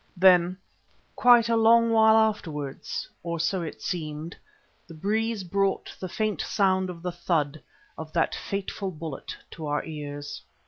[0.17, 0.57] Then,
[1.15, 4.35] quite a long while afterwards, or so it seemed,
[4.87, 7.61] the breeze brought the faint sound of the thud
[7.99, 10.41] of that fateful bullet to our ears.